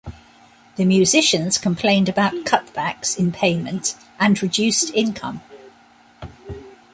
The 0.77 0.85
musicians 0.85 1.59
complained 1.59 2.09
about 2.09 2.33
cutbacks 2.43 3.19
in 3.19 3.31
payment 3.31 3.93
and 4.19 4.41
reduced 4.41 4.91
income. 4.95 5.41